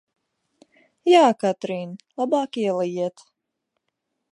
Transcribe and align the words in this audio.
Jā, 1.09 1.19
Katrīn, 1.43 1.93
labāk 2.23 2.59
ielejiet! 2.65 3.27